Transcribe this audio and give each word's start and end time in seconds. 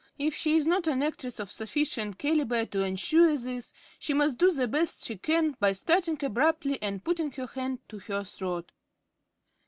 If 0.17 0.33
she 0.33 0.55
is 0.55 0.65
not 0.65 0.87
an 0.87 1.03
actress 1.03 1.37
of 1.39 1.51
sufficient 1.51 2.17
calibre 2.17 2.65
to 2.65 2.81
ensure 2.81 3.37
this, 3.37 3.71
she 3.99 4.15
must 4.15 4.39
do 4.39 4.51
the 4.51 4.67
best 4.67 5.05
she 5.05 5.15
can 5.15 5.55
by 5.59 5.73
starting 5.73 6.17
abruptly 6.25 6.81
and 6.81 7.03
putting 7.03 7.29
her 7.33 7.45
hand 7.45 7.87
to 7.89 7.99
her 7.99 8.23
throat. 8.23 8.71